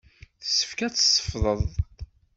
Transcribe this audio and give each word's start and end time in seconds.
Tessefk-ak 0.41 0.91
tesfeḍt. 0.97 1.73